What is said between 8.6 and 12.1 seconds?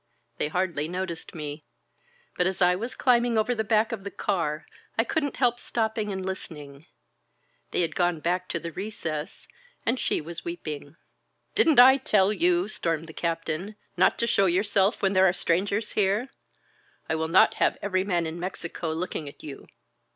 recess, and she was weeping. Didn't I